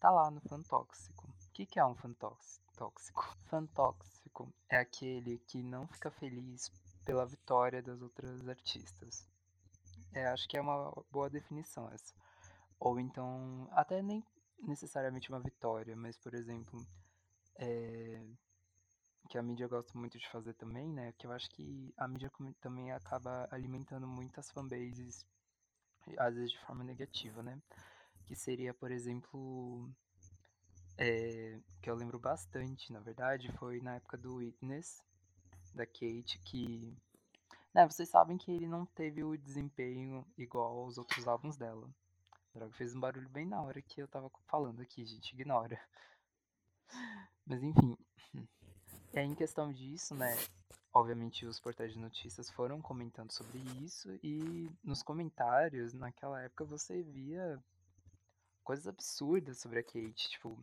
[0.00, 1.26] Tá lá no fã tóxico.
[1.28, 3.22] O que, que é um fã tóx- tóxico?
[3.50, 6.70] Fã tóxico é aquele que não fica feliz
[7.04, 9.28] pela vitória das outras artistas.
[10.14, 12.14] É, acho que é uma boa definição essa.
[12.80, 14.24] Ou então, até nem
[14.60, 16.86] necessariamente uma vitória, mas por exemplo,
[17.56, 18.22] é,
[19.32, 21.14] que a mídia gosta muito de fazer também, né?
[21.16, 25.26] Que eu acho que a mídia também acaba alimentando muitas fanbases,
[26.18, 27.58] às vezes de forma negativa, né?
[28.26, 29.90] Que seria, por exemplo,
[30.98, 35.02] é, que eu lembro bastante, na verdade, foi na época do Witness,
[35.74, 36.94] da Kate, que.
[37.72, 41.88] Né, vocês sabem que ele não teve o desempenho igual aos outros álbuns dela.
[42.52, 45.80] Droga, fez um barulho bem na hora que eu tava falando aqui, gente, ignora.
[47.46, 47.96] Mas enfim.
[49.12, 50.34] E aí, em questão disso, né?
[50.94, 57.02] Obviamente, os portais de notícias foram comentando sobre isso, e nos comentários, naquela época, você
[57.02, 57.62] via
[58.64, 60.30] coisas absurdas sobre a Kate.
[60.30, 60.58] Tipo,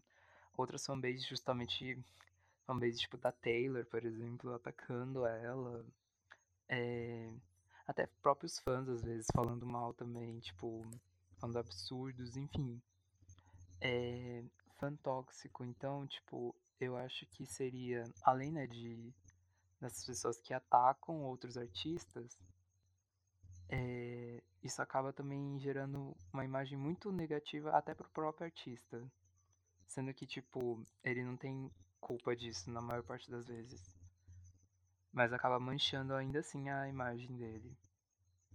[0.58, 2.04] outras fanbases, justamente
[2.66, 5.86] fanbases tipo da Taylor, por exemplo, atacando ela.
[6.68, 7.32] É,
[7.88, 10.86] até próprios fãs, às vezes, falando mal também, tipo,
[11.40, 12.82] falando absurdos, enfim.
[13.82, 14.44] É,
[14.80, 19.14] fã tóxico, então, tipo, eu acho que seria, além, né, de
[19.80, 22.38] dessas pessoas que atacam outros artistas,
[23.70, 29.02] é, isso acaba também gerando uma imagem muito negativa até pro próprio artista.
[29.88, 33.82] Sendo que, tipo, ele não tem culpa disso na maior parte das vezes.
[35.12, 37.76] Mas acaba manchando ainda assim a imagem dele.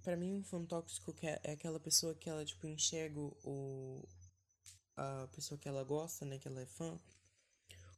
[0.03, 4.07] Pra mim, um fã tóxico é, é aquela pessoa que ela, tipo, enxerga o...
[4.97, 7.01] A pessoa que ela gosta, né, que ela é fã,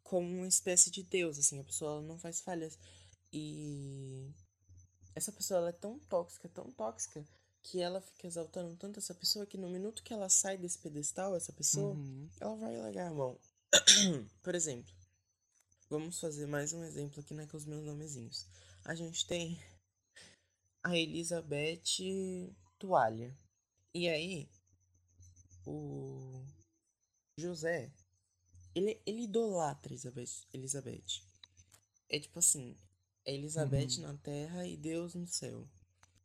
[0.09, 1.59] como uma espécie de deus, assim.
[1.61, 2.79] A pessoa, não faz falhas.
[3.33, 4.31] E...
[5.15, 7.27] Essa pessoa, ela é tão tóxica, tão tóxica,
[7.63, 11.35] que ela fica exaltando tanto essa pessoa que no minuto que ela sai desse pedestal,
[11.35, 12.29] essa pessoa, Uhum.
[12.41, 13.39] ela vai largar a mão.
[14.43, 14.95] Por exemplo,
[15.91, 18.47] vamos fazer mais um exemplo aqui, né, com os meus nomezinhos.
[18.85, 19.59] A gente tem
[20.85, 21.83] a Elizabeth
[22.79, 23.37] Toalha.
[23.93, 24.49] E aí,
[25.67, 26.45] o
[27.41, 27.91] José,
[28.77, 31.23] ele, ele idolatra Elizabeth, Elizabeth.
[32.09, 32.77] É tipo assim,
[33.25, 34.03] é Elizabeth Uhum.
[34.03, 35.69] na terra e Deus no céu.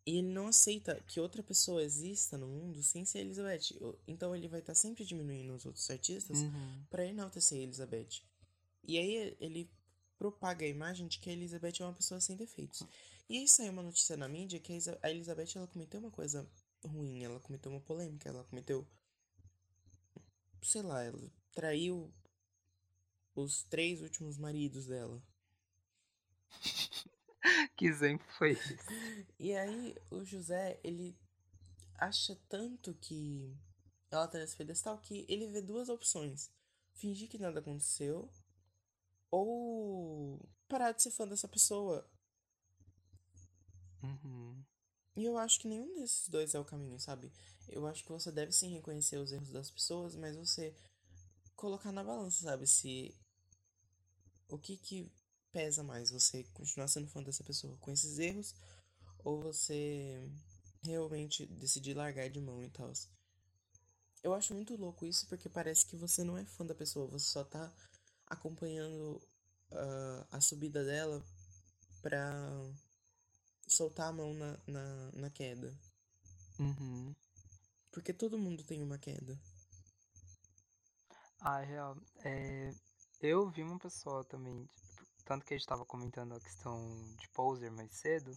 [0.06, 3.76] E ele não aceita que outra pessoa exista no mundo sem ser Elizabeth.
[4.08, 6.86] Então ele vai estar sempre diminuindo os outros artistas Uhum.
[6.90, 8.22] pra enaltecer a Elizabeth.
[8.84, 9.70] E aí ele
[10.18, 12.84] propaga a imagem de que a Elizabeth é uma pessoa sem defeitos.
[13.30, 16.48] E aí saiu uma notícia na mídia que a Elizabeth ela cometeu uma coisa
[16.84, 18.86] ruim, ela cometeu uma polêmica, ela cometeu
[20.64, 22.12] sei lá, ela traiu
[23.36, 25.22] os três últimos maridos dela.
[27.76, 28.78] Que exemplo foi esse?
[29.40, 31.18] E aí o José, ele
[31.98, 33.58] acha tanto que
[34.12, 36.52] ela tá nesse pedestal que ele vê duas opções:
[36.94, 38.32] fingir que nada aconteceu
[39.32, 42.08] ou parar de ser fã dessa pessoa.
[44.04, 44.64] Uhum.
[45.16, 47.32] E eu acho que nenhum desses dois é o caminho, sabe?
[47.68, 50.76] Eu acho que você deve sim reconhecer os erros das pessoas, mas você
[51.56, 52.68] colocar na balança, sabe?
[52.68, 53.16] Se
[54.52, 55.12] o que que
[55.52, 58.56] pesa mais, você continuar sendo fã dessa pessoa com esses erros
[59.24, 60.30] ou você
[60.84, 62.92] realmente decidir largar de mão e tal.
[64.24, 67.26] Eu acho muito louco isso porque parece que você não é fã da pessoa, você
[67.26, 67.74] só tá
[68.28, 69.22] acompanhando
[69.72, 71.24] ah, a subida dela
[72.02, 72.22] pra
[73.68, 75.74] soltar a mão na, na, na queda.
[76.60, 77.16] Uhum.
[77.92, 79.40] Porque todo mundo tem uma queda.
[81.40, 81.98] Ah, real.
[82.24, 82.74] É,
[83.22, 86.80] eu vi uma pessoa também, tipo, tanto que a gente tava comentando a questão
[87.18, 88.36] de poser mais cedo,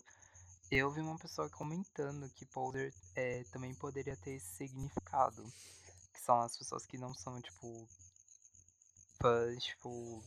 [0.71, 5.43] eu vi uma pessoa comentando que poser é, também poderia ter esse significado.
[6.13, 7.89] Que são as pessoas que não são, tipo,
[9.21, 10.23] fãs, tipo,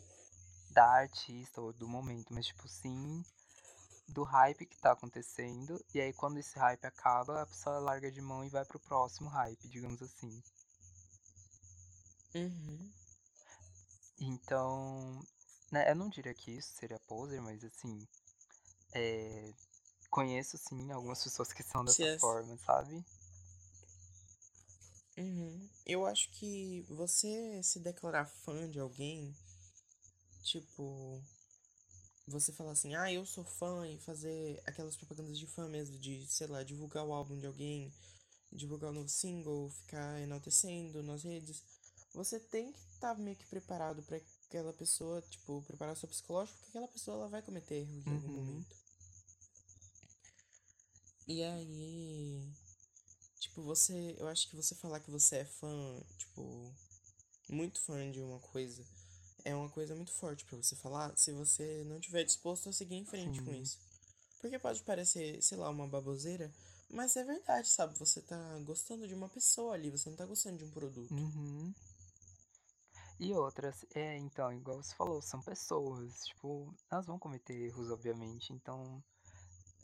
[0.71, 3.23] da artista ou do momento, mas, tipo, sim
[4.07, 5.83] do hype que tá acontecendo.
[5.93, 9.29] E aí, quando esse hype acaba, a pessoa larga de mão e vai pro próximo
[9.29, 10.41] hype, digamos assim.
[12.35, 12.91] Uhum.
[14.19, 15.21] Então,
[15.71, 18.07] né, eu não diria que isso seria poser, mas assim,
[18.93, 19.53] é,
[20.11, 23.03] conheço, sim, algumas pessoas que são dessa as- forma, sabe?
[25.17, 25.67] Uhum.
[25.85, 29.35] Eu acho que você se declarar fã de alguém,
[30.43, 31.21] tipo,
[32.27, 36.25] você falar assim, ah, eu sou fã e fazer aquelas propagandas de fã mesmo, de,
[36.27, 37.91] sei lá, divulgar o álbum de alguém,
[38.51, 41.63] divulgar o novo single, ficar enaltecendo nas redes,
[42.17, 46.69] você tem que estar meio que preparado pra aquela pessoa, tipo, preparar seu psicológico, porque
[46.71, 48.35] aquela pessoa ela vai cometer erro em algum Uhum.
[48.35, 48.75] momento.
[51.27, 52.41] E aí,
[53.39, 56.73] tipo, você, eu acho que você falar que você é fã, tipo,
[57.49, 58.83] muito fã de uma coisa,
[59.45, 62.95] é uma coisa muito forte pra você falar se você não tiver disposto a seguir
[62.95, 63.61] em frente com Sim.
[63.61, 63.79] isso.
[64.39, 66.51] Porque pode parecer, sei lá, uma baboseira,
[66.89, 67.97] mas é verdade, sabe?
[67.99, 71.13] Você tá gostando de uma pessoa ali, você não tá gostando de um produto.
[71.13, 71.73] Uhum.
[73.19, 78.53] E outras, é, então, igual você falou, são pessoas, tipo, elas vão cometer erros, obviamente,
[78.53, 79.03] então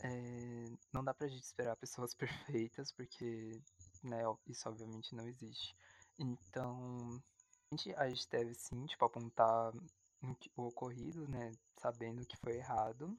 [0.00, 2.14] é, não dá pra gente esperar pessoas
[2.62, 3.60] perfeitas, porque,
[4.04, 5.74] né, isso obviamente não existe.
[6.16, 7.20] Então,
[7.70, 9.72] a gente, a gente deve sim, tipo, apontar
[10.56, 13.16] o ocorrido, né, sabendo que foi errado,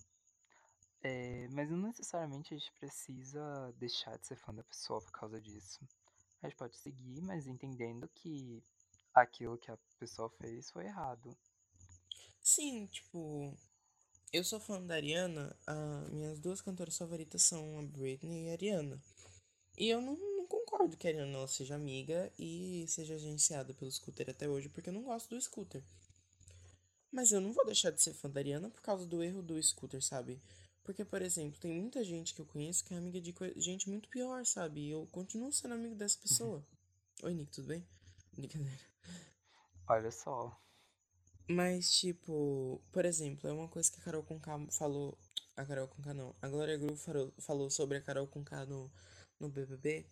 [1.04, 5.42] é, mas não necessariamente a gente precisa deixar de ser fã da pessoa por causa
[5.42, 5.80] disso.
[6.42, 8.64] A gente pode seguir, mas entendendo que
[9.16, 11.36] aquilo que a pessoa fez foi errado.
[12.42, 13.58] Sim, tipo,
[14.32, 15.76] eu sou fã da Ariana, a,
[16.12, 19.02] minhas duas cantoras favoritas são a Britney e a Ariana.
[19.78, 24.30] E eu não, não concordo que a Ariana seja amiga e seja agenciada pelo Scooter
[24.30, 25.82] até hoje, porque eu não gosto do Scooter.
[27.12, 29.62] Mas eu não vou deixar de ser fã da Ariana por causa do erro do
[29.62, 30.40] Scooter, sabe?
[30.84, 34.08] Porque, por exemplo, tem muita gente que eu conheço que é amiga de gente muito
[34.10, 34.82] pior, sabe?
[34.82, 36.64] E eu continuo sendo amigo dessa pessoa.
[37.24, 37.84] Oi, Nick, tudo bem?
[38.36, 38.80] Brincadeira.
[39.88, 40.60] Olha só.
[41.48, 45.18] Mas, tipo, por exemplo, é uma coisa que a Carol Conká falou.
[45.56, 46.36] A Carol Conká não.
[46.42, 48.92] A Glória Groove falou, falou sobre a Carol Conká no,
[49.40, 50.06] no BBB.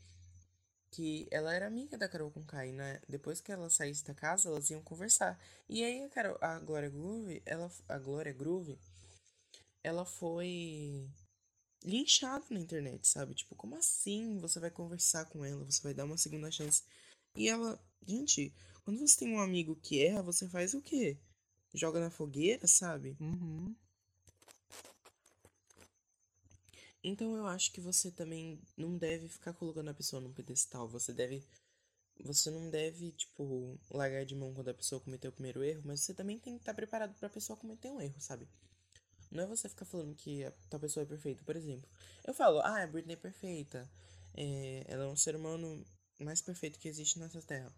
[0.92, 2.66] Que ela era amiga da Carol Conká.
[2.68, 5.40] E né, depois que ela saísse da casa, elas iam conversar.
[5.68, 8.78] E aí a, Carol, a Glória Groove, ela, a Glória Groove,
[9.84, 11.10] ela foi
[11.84, 13.34] linchada na internet, sabe?
[13.34, 15.66] Tipo, como assim você vai conversar com ela?
[15.66, 16.84] Você vai dar uma segunda chance?
[17.36, 21.18] E ela, gente, quando você tem um amigo que erra, você faz o quê?
[21.74, 23.18] Joga na fogueira, sabe?
[23.20, 23.76] Uhum.
[27.04, 30.88] Então eu acho que você também não deve ficar colocando a pessoa num pedestal.
[30.88, 31.44] Você deve.
[32.24, 36.02] Você não deve, tipo, largar de mão quando a pessoa cometeu o primeiro erro, mas
[36.02, 38.48] você também tem que estar preparado pra pessoa cometer um erro, sabe?
[39.32, 41.44] Não é você ficar falando que a tal pessoa é perfeita.
[41.44, 41.90] Por exemplo,
[42.24, 43.90] eu falo, ah, a Britney é perfeita.
[44.36, 45.84] É, ela é um ser humano
[46.24, 47.74] mais perfeito que existe nessa terra.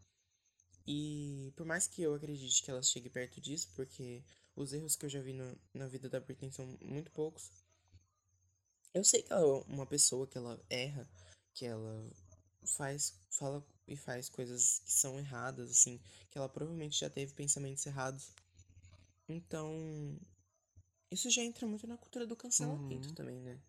[0.88, 4.24] E por mais que eu acredite que ela chegue perto disso, porque
[4.56, 7.52] os erros que eu já vi no- na vida da Britney são muito poucos,
[8.94, 11.08] eu sei que ela é uma pessoa que ela erra,
[11.54, 12.10] que ela
[12.66, 16.00] faz, fala e faz coisas que são erradas, assim,
[16.32, 18.34] que ela provavelmente já teve pensamentos errados.
[19.30, 20.20] Então,
[21.12, 23.16] isso já entra muito na cultura do cancelamento Uhum.
[23.16, 23.60] também, né?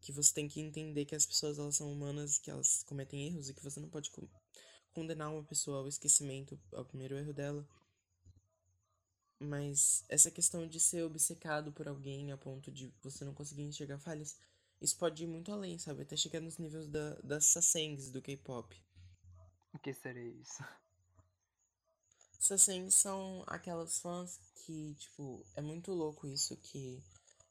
[0.00, 3.48] Que você tem que entender que as pessoas elas são humanas, que elas cometem erros
[3.48, 4.28] e que você não pode co-
[4.92, 7.66] condenar uma pessoa ao esquecimento, ao primeiro erro dela.
[9.40, 13.98] Mas essa questão de ser obcecado por alguém a ponto de você não conseguir enxergar
[13.98, 14.36] falhas,
[14.80, 16.02] isso pode ir muito além, sabe?
[16.02, 18.76] Até chegar nos níveis da, das sasengs do K-pop.
[19.74, 20.62] O que seria isso?
[22.40, 27.00] Sasengs são aquelas fãs que, tipo, é muito louco isso, que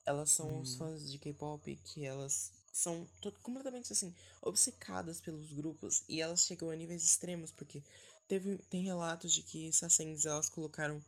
[0.07, 0.77] elas são os Hum.
[0.77, 3.07] fãs de K-pop que elas são
[3.43, 7.83] completamente assim, obcecadas pelos grupos e elas chegam a níveis extremos, porque
[8.27, 11.01] teve, tem relatos de que Sasengs elas colocaram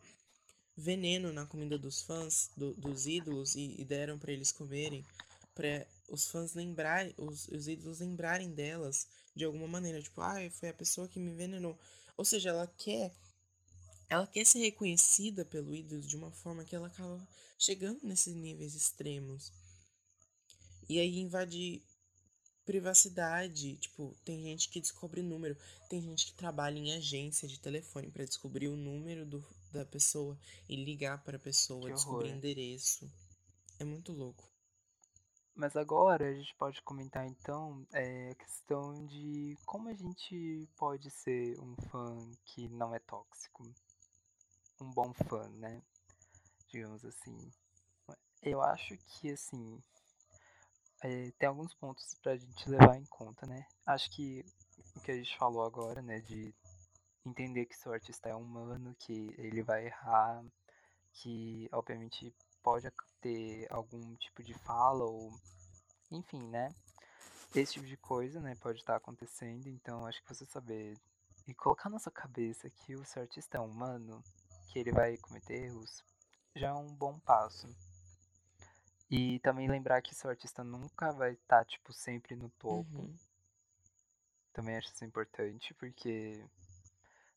[0.78, 5.06] veneno na comida dos fãs, do- dos ídolos, e, e deram pra eles comerem,
[5.54, 10.70] pra os fãs lembrarem, os, os ídolos lembrarem delas de alguma maneira, tipo, ah, foi
[10.70, 11.78] a pessoa que me envenenou.
[12.18, 13.14] Ou seja, ela quer
[14.10, 18.74] ela quer ser reconhecida pelo ídolo de uma forma que ela acaba chegando nesses níveis
[18.76, 19.52] extremos.
[20.88, 21.84] E aí invade
[22.66, 25.58] privacidade, tipo, tem gente que descobre número,
[25.90, 30.38] tem gente que trabalha em agência de telefone pra descobrir o número do, da pessoa
[30.68, 32.38] e ligar para a pessoa, Que descobrir horror.
[32.38, 33.12] endereço.
[33.80, 34.48] É muito louco.
[35.56, 41.10] Mas agora a gente pode comentar então é, a questão de como a gente pode
[41.10, 43.64] ser um fã que não é tóxico.
[44.82, 45.82] Um bom fã, né?
[46.70, 47.52] Digamos assim.
[48.42, 49.82] Eu acho que assim.
[51.04, 53.66] é, tem alguns pontos pra gente levar em conta, né?
[53.86, 54.44] Acho que
[54.96, 56.20] o que a gente falou agora, né?
[56.22, 56.54] De
[57.26, 60.44] entender que seu artista é humano, que ele vai errar,
[61.14, 62.90] que obviamente pode
[63.22, 65.32] ter algum tipo de fala ou
[66.12, 66.74] Enfim, né?
[67.56, 70.96] Esse tipo de coisa, né, pode estar acontecendo, então acho que você saber
[71.48, 74.24] e colocar na sua cabeça que o seu artista é humano,
[74.70, 76.04] que ele vai cometer erros,
[76.56, 77.68] já é um bom passo.
[79.10, 83.00] E também lembrar que seu artista nunca vai estar, tipo, sempre no topo.
[83.00, 83.18] Uhum,
[84.54, 86.46] Também acho isso importante, porque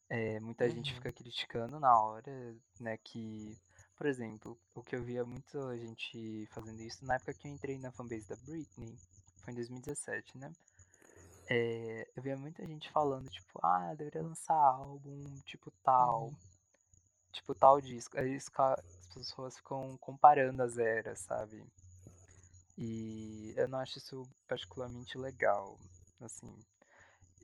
[0.09, 3.59] é, muita gente uhum, fica criticando na hora, né, que...
[3.97, 7.79] Por exemplo, o que eu via muita gente fazendo isso na época que eu entrei
[7.79, 8.99] na fanbase da Britney,
[9.38, 10.53] foi em 2017, né?
[11.49, 16.37] É, eu via muita gente falando, tipo, ah, deveria lançar álbum, tipo tal, uhum.
[17.33, 18.18] Tipo tal disco.
[18.18, 21.64] Aí as pessoas ficam comparando as eras, sabe?
[22.77, 25.79] E eu não acho isso particularmente legal.
[26.21, 26.55] Assim,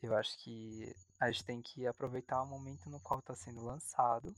[0.03, 4.35] eu acho que a gente tem que aproveitar o momento no qual está sendo lançado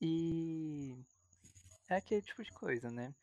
[0.00, 0.96] e
[1.88, 3.14] é aquele tipo de coisa, né?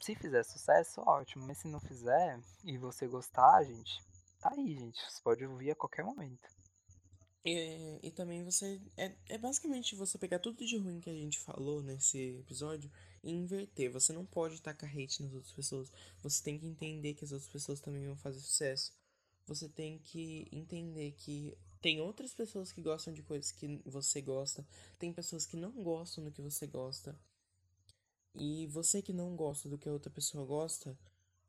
[0.00, 4.00] Se fizer sucesso, ótimo, mas se não fizer e você gostar, gente,
[4.40, 5.00] tá aí, gente.
[5.10, 6.48] Você pode ouvir a qualquer momento.
[7.48, 8.78] E, e também você.
[8.94, 12.90] É, é basicamente você pegar tudo de ruim que a gente falou nesse episódio
[13.24, 13.90] e inverter.
[13.90, 15.90] Você não pode tacar hate nas outras pessoas.
[16.22, 18.92] Você tem que entender que as outras pessoas também vão fazer sucesso.
[19.46, 24.66] Você tem que entender que tem outras pessoas que gostam de coisas que você gosta.
[24.98, 27.18] Tem pessoas que não gostam do que você gosta.
[28.34, 30.98] E você que não gosta do que a outra pessoa gosta,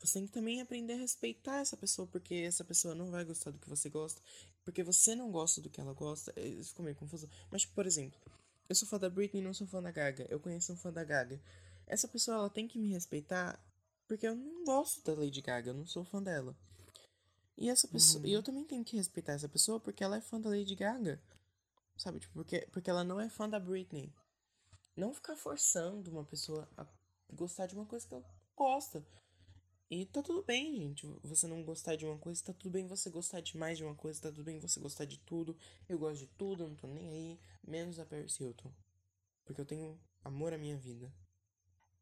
[0.08, 3.52] você tem que também aprender a respeitar essa pessoa, porque essa pessoa não vai gostar
[3.52, 4.22] do que você gosta,
[4.64, 6.32] porque você não gosta do que ela gosta.
[6.36, 7.30] É, Isso ficou meio confuso.
[7.52, 8.20] Mas, tipo, por exemplo,
[8.68, 10.26] eu sou fã da Britney e não sou fã da Gaga.
[10.30, 11.40] Eu conheço um fã da Gaga.
[11.86, 13.60] Essa pessoa, ela tem que me respeitar,
[14.08, 16.56] porque eu não gosto da Lady Gaga, eu não sou fã dela.
[17.58, 18.44] E essa pessoa, e eu Uhum.
[18.44, 21.22] também tenho que respeitar essa pessoa porque ela é fã da Lady Gaga,
[21.98, 22.20] sabe?
[22.20, 24.14] Tipo, porque, porque ela não é fã da Britney.
[24.96, 26.86] Não ficar forçando uma pessoa a
[27.34, 28.24] gostar de uma coisa que ela
[28.56, 29.06] gosta.
[29.89, 31.08] E tá tudo bem, gente.
[31.23, 33.95] Você não gostar de uma coisa, tá tudo bem você gostar de mais de uma
[33.95, 35.58] coisa, tá tudo bem você gostar de tudo.
[35.88, 38.71] Eu gosto de tudo, não tô nem aí, menos a Paris Hilton.
[39.43, 41.12] Porque eu tenho amor à minha vida.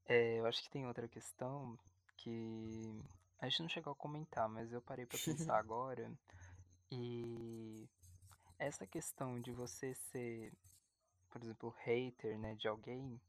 [0.06, 1.80] É, eu acho que tem outra questão
[2.17, 3.02] que
[3.39, 6.12] a gente não chegou a comentar, mas eu parei pra pensar agora.
[6.91, 7.88] E
[8.60, 10.52] essa questão de você ser,
[11.30, 13.19] por exemplo, hater, né, de alguém,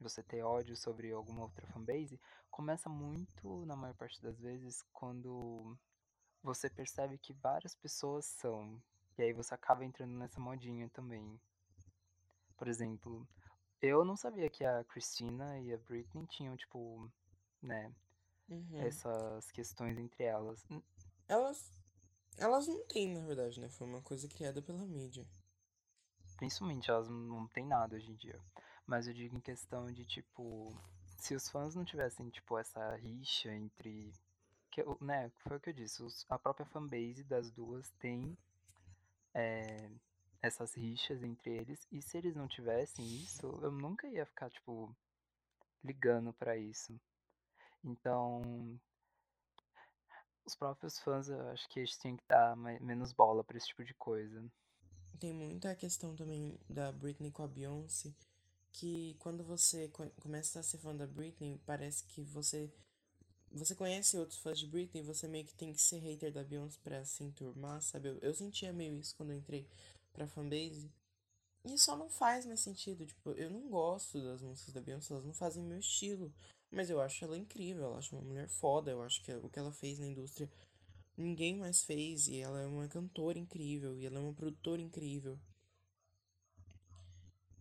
[0.00, 5.76] você ter ódio sobre alguma outra fanbase, começa muito, na maior parte das vezes, quando
[6.42, 8.80] você percebe que várias pessoas são.
[9.18, 11.40] E aí você acaba entrando nessa modinha também.
[12.56, 13.26] Por exemplo,
[13.80, 17.10] eu não sabia que a Christina e a Britney tinham, tipo,
[17.62, 17.92] né,
[18.48, 18.78] Uhum.
[18.78, 20.64] essas questões entre elas.
[20.70, 20.82] N-
[21.28, 21.72] Elas.
[22.38, 23.68] Elas não têm, na verdade, né?
[23.70, 25.26] Foi uma coisa criada pela mídia.
[26.36, 28.38] Principalmente elas não têm nada hoje em dia.
[28.86, 30.72] Mas eu digo em questão de, tipo,
[31.18, 34.12] se os fãs não tivessem, tipo, essa rixa entre.
[34.70, 38.36] Que, né, foi o que eu disse, os- a própria fanbase das duas tem
[39.34, 39.90] é,
[40.40, 41.86] essas rixas entre eles.
[41.92, 44.94] E se eles não tivessem isso, eu nunca ia ficar, tipo,
[45.84, 46.98] ligando pra isso.
[47.84, 48.78] Então,
[50.44, 53.84] os próprios fãs, eu acho que eles tinham que dar menos bola pra esse tipo
[53.84, 54.42] de coisa.
[55.18, 58.14] Tem muita questão também da Britney com a Beyoncé.
[58.76, 62.70] Que quando você co- começa a ser fã da Britney, parece que você
[63.52, 66.78] Você conhece outros fãs de Britney, você meio que tem que ser hater da Beyoncé
[66.84, 68.08] pra se enturmar, sabe?
[68.10, 69.66] Eu, eu sentia meio isso quando eu entrei
[70.12, 70.90] pra fanbase.
[71.64, 75.26] E só não faz mais sentido, tipo, eu não gosto das músicas da Beyoncé, elas
[75.26, 76.32] não fazem meu estilo.
[76.70, 79.58] Mas eu acho ela incrível, eu acho uma mulher foda, eu acho que o que
[79.58, 80.50] ela fez na indústria
[81.16, 85.38] ninguém mais fez, e ela é uma cantora incrível, e ela é uma produtora incrível.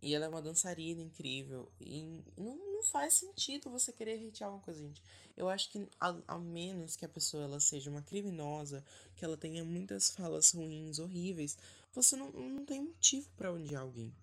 [0.01, 1.71] E ela é uma dançarina incrível.
[1.79, 2.03] E
[2.38, 5.01] não, não faz sentido você querer hatear uma coisa, gente.
[5.36, 8.84] Eu acho que, a, a menos que a pessoa ela seja uma criminosa,
[9.15, 11.58] que ela tenha muitas falas ruins, horríveis,
[11.93, 14.13] você não, não tem motivo pra odiar alguém.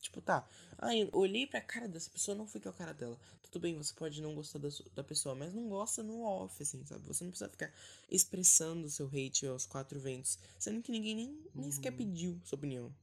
[0.00, 0.48] Tipo, tá.
[0.94, 3.18] Eu olhei pra cara dessa pessoa, não fui com a cara dela.
[3.42, 6.84] Tudo bem, você pode não gostar da, da pessoa, mas não gosta no off, assim,
[6.84, 7.04] sabe?
[7.06, 7.72] Você não precisa ficar
[8.10, 11.96] expressando o seu hate aos quatro ventos, sendo que ninguém nem, nem sequer Uhum.
[11.96, 12.94] pediu sua opinião.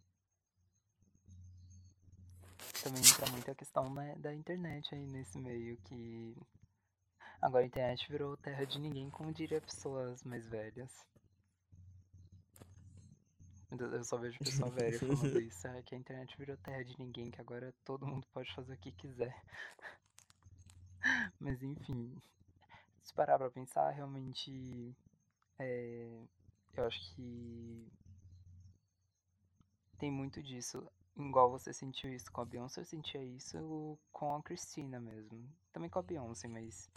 [2.81, 6.35] Também entra muito a questão né, da internet aí nesse meio, que
[7.41, 11.05] agora a internet virou terra de ninguém, como diria pessoas mais velhas.
[13.71, 17.31] Eu só vejo pessoa velha falando isso, é que a internet virou terra de ninguém,
[17.31, 19.35] que agora todo mundo pode fazer o que quiser.
[21.39, 22.15] Mas enfim,
[23.01, 24.95] se parar pra pensar, realmente
[25.59, 26.23] é,
[26.75, 27.87] eu acho que
[29.97, 30.85] tem muito disso.
[31.17, 35.47] Igual você sentiu isso com a Beyoncé, eu sentia isso com a Cristina mesmo.
[35.71, 36.89] Também com a Beyoncé, mas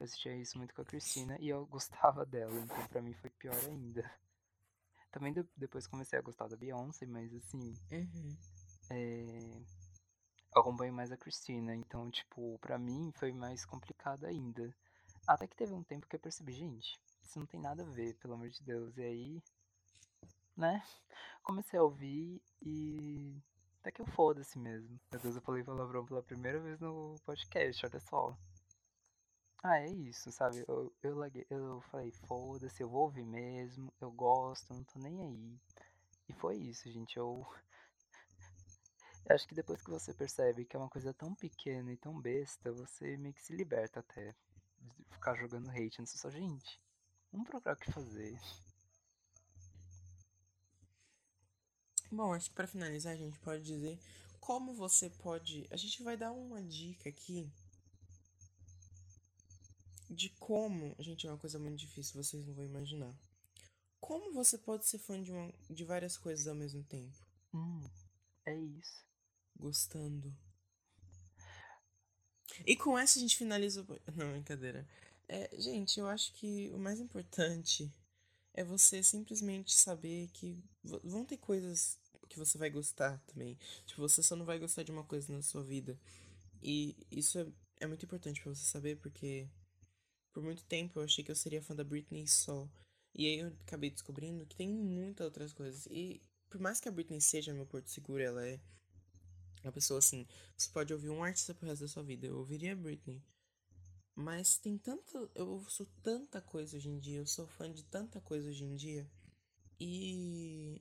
[0.00, 3.30] eu sentia isso muito com a Cristina e eu gostava dela, então pra mim foi
[3.30, 4.10] pior ainda.
[5.12, 8.36] Também de- depois comecei a gostar da Beyoncé, mas assim, Uhum.
[8.90, 9.62] é,
[10.54, 14.74] eu acompanho mais a Cristina, então, tipo, pra mim foi mais complicado ainda.
[15.26, 18.14] Até que teve um tempo que eu percebi, gente, isso não tem nada a ver,
[18.16, 18.96] pelo amor de Deus.
[18.98, 19.42] E aí,
[20.56, 20.82] né,
[21.42, 23.34] comecei a ouvir e
[23.82, 24.98] até que eu foda-se mesmo.
[25.10, 28.38] Meu Deus, eu falei palavrão pela primeira vez no podcast, olha só.
[29.60, 30.64] Ah, é isso, sabe?
[30.68, 35.20] Eu, eu, larguei- eu falei, foda-se, eu vou ouvir mesmo, eu gosto, não tô nem
[35.20, 35.60] aí.
[36.28, 37.16] E foi isso, gente.
[37.16, 37.44] Eu
[39.26, 42.20] eu acho que depois que você percebe que é uma coisa tão pequena e tão
[42.20, 44.32] besta, você meio que se liberta até
[44.78, 46.80] de ficar jogando hate nisso só, gente.
[47.32, 48.38] Vamos procurar o que fazer.
[52.12, 53.98] Bom, acho que pra finalizar a gente pode dizer
[54.38, 55.66] como você pode.
[55.70, 57.50] A gente vai dar uma dica aqui
[60.10, 60.94] de como.
[60.98, 63.14] Gente, é uma coisa muito difícil, vocês não vão imaginar.
[63.98, 65.50] Como você pode ser fã de, uma...
[65.70, 67.16] de várias coisas ao mesmo tempo?
[67.54, 67.88] Hum,
[68.44, 69.02] é isso.
[69.56, 70.36] Gostando.
[72.66, 73.86] E com essa a gente finaliza o.
[74.14, 74.86] Não, brincadeira.
[75.26, 77.90] É, gente, eu acho que o mais importante
[78.52, 82.01] é você simplesmente saber que vão ter coisas
[82.32, 83.58] que você vai gostar também.
[83.86, 85.98] Tipo, você só não vai gostar de uma coisa na sua vida.
[86.62, 87.46] E isso é,
[87.80, 89.48] é muito importante pra você saber, porque
[90.32, 92.68] por muito tempo eu achei que eu seria fã da Britney só.
[93.14, 95.86] E aí eu acabei descobrindo que tem muitas outras coisas.
[95.86, 98.58] E por mais que a Britney seja meu porto seguro, ela é
[99.62, 100.26] uma pessoa assim.
[100.56, 102.26] Você pode ouvir um artista pro resto da sua vida.
[102.26, 103.22] Eu ouviria a Britney.
[104.14, 105.30] Mas tem tanto.
[105.34, 107.18] Eu ouço tanta coisa hoje em dia.
[107.18, 109.06] Eu sou fã de tanta coisa hoje em dia.
[109.78, 110.80] E.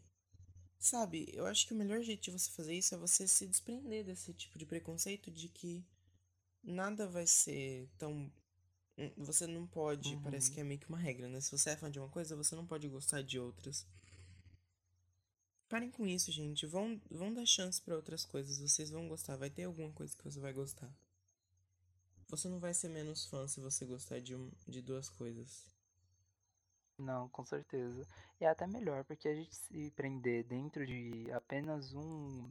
[0.82, 4.04] Sabe, eu acho que o melhor jeito de você fazer isso é você se desprender
[4.04, 5.82] desse tipo de preconceito de que
[6.64, 8.32] nada vai ser tão.
[8.98, 10.56] hum, Você não pode, parece Uhum.
[10.56, 11.42] que é meio que uma regra, né?
[11.42, 13.86] Se você é fã de uma coisa, você não pode gostar de outras.
[15.68, 16.68] Parem com isso, gente.
[16.68, 18.60] Vão, vão dar chance pra outras coisas.
[18.60, 19.38] Vocês vão gostar.
[19.38, 20.94] Vai ter alguma coisa que você vai gostar.
[22.30, 25.64] Você não vai ser menos fã se você gostar de, um, de duas coisas.
[27.02, 28.08] Não, com certeza.
[28.40, 32.50] E é até melhor, porque a gente se prender dentro de apenas um,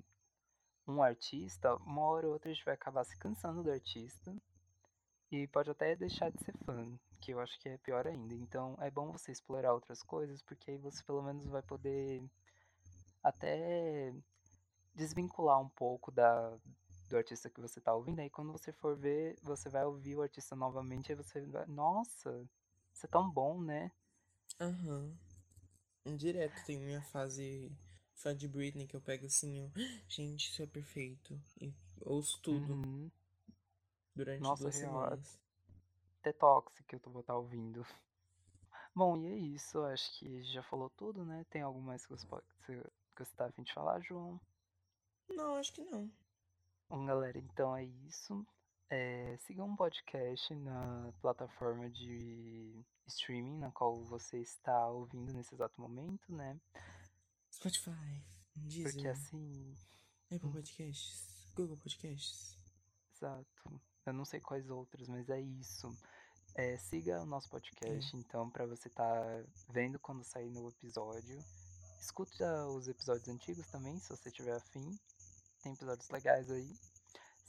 [0.86, 4.34] um artista, uma hora ou outra a gente vai acabar se cansando do artista
[5.30, 8.34] e pode até deixar de ser fã, que eu acho que é pior ainda.
[8.34, 12.22] Então é bom você explorar outras coisas, porque aí você pelo menos vai poder
[13.22, 14.12] até
[14.94, 16.59] desvincular um pouco da,
[17.09, 18.20] do artista que você tá ouvindo.
[18.20, 22.44] Aí quando você for ver, você vai ouvir o artista novamente e você vai, nossa,
[22.92, 23.92] isso é tão bom, né?
[24.61, 25.19] Aham.
[26.17, 27.73] Direto tem minha fase
[28.15, 29.69] fã de Britney que eu pego assim, ó.
[30.09, 31.41] Gente, isso é perfeito.
[31.61, 33.11] E ouço tudo Uhum.
[34.15, 35.39] durante Nossa, duas real, semanas.
[36.21, 37.85] até Toxic que eu tô- vou estar ouvindo.
[38.95, 41.45] Bom, e é isso, acho que já falou tudo, né?
[41.51, 44.41] Tem algo mais que você, pode, que você que você tá afim de falar, João?
[45.31, 46.11] Não, acho que não.
[46.91, 48.47] Bom, galera, então é isso.
[48.91, 55.80] É, sigam um podcast na plataforma de streaming na qual você está ouvindo nesse exato
[55.80, 56.61] momento, né?
[57.53, 59.76] Spotify, Porque Deezer, assim,
[60.24, 60.53] Apple hum.
[60.53, 62.59] Podcasts, Google Podcasts.
[63.14, 63.80] exato.
[64.07, 65.97] Eu não sei quais outros, mas é isso.
[66.57, 71.38] É, siga o nosso podcast, então, para você estar vendo quando sair no episódio.
[72.01, 74.99] Escuta os episódios antigos também, se você tiver afim.
[75.62, 76.76] Tem episódios legais aí.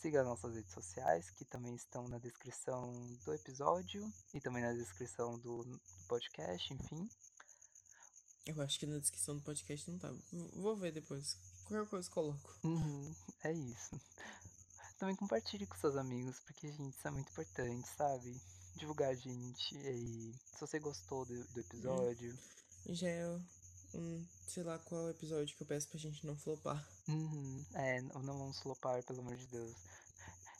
[0.01, 2.91] Siga as nossas redes sociais, que também estão na descrição
[3.23, 7.07] do episódio e também na descrição do, do podcast, enfim.
[8.47, 10.11] Eu acho que na descrição do podcast não tá.
[10.53, 11.37] Vou ver depois.
[11.65, 12.57] Qualquer coisa eu coloco.
[12.63, 14.01] Uhum, é isso.
[14.97, 18.41] Também compartilhe com seus amigos, porque, gente, isso é muito importante, sabe?
[18.77, 19.77] Divulgar a gente.
[19.77, 22.35] E se você gostou do, do episódio,
[22.87, 23.39] Já é
[23.93, 26.83] um, sei lá qual episódio que eu peço pra gente não flopar.
[27.07, 29.90] Uhum, é, não vamos flopar, pelo amor de Deus.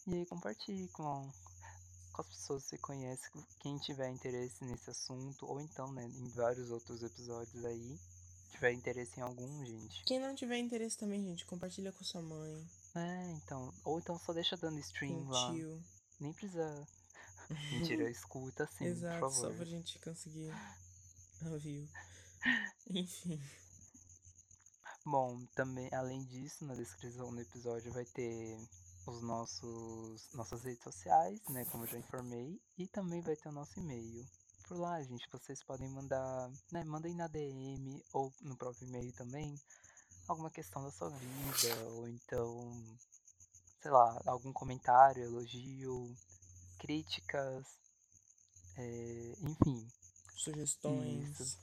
[0.07, 1.31] E aí compartilhe com,
[2.13, 6.03] com as pessoas que você conhece, com quem tiver interesse nesse assunto, ou então, né,
[6.05, 7.99] em vários outros episódios aí,
[8.51, 10.03] tiver interesse em algum, gente.
[10.05, 14.33] Quem não tiver interesse também, gente, compartilha com sua mãe, É, então, ou então só
[14.33, 15.51] deixa dando com stream o lá.
[15.53, 15.83] tio.
[16.19, 16.87] Nem precisa.
[17.71, 19.55] Mentira, escuta sim, Exato, por só favor.
[19.57, 20.51] pra gente conseguir
[21.61, 21.87] view.
[22.89, 23.41] Enfim.
[25.05, 28.57] Bom, também, além disso, na descrição do episódio vai ter
[29.05, 33.53] os nossos nossas redes sociais, né, como eu já informei, e também vai ter o
[33.53, 34.25] nosso e-mail.
[34.67, 39.53] Por lá, gente, vocês podem mandar, né, mandem na DM ou no próprio e-mail também
[40.27, 42.71] alguma questão da sua vida, ou então,
[43.81, 46.15] sei lá, algum comentário, elogio,
[46.79, 47.65] críticas,
[48.77, 49.87] é, enfim.
[50.35, 51.39] Sugestões.
[51.39, 51.59] Isso.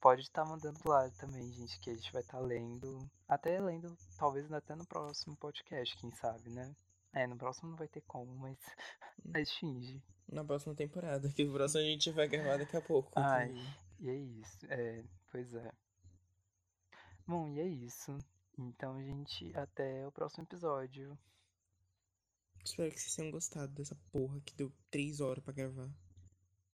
[0.00, 3.08] Pode estar mandando lá também, gente, que a gente vai estar lendo.
[3.28, 6.76] Até lendo, talvez até no próximo podcast, quem sabe, né?
[7.10, 8.58] É, no próximo não vai ter como, mas,
[9.24, 10.02] mas finge.
[10.28, 13.10] Na próxima temporada, que o próximo a gente vai gravar daqui a pouco.
[13.16, 13.54] Ai,
[13.98, 14.66] e é isso.
[14.68, 15.02] É,
[15.32, 15.72] pois é.
[17.26, 18.16] Bom, e é isso.
[18.58, 21.18] Então, gente, até o próximo episódio.
[22.62, 25.90] Espero que vocês tenham gostado dessa porra que deu três horas pra gravar.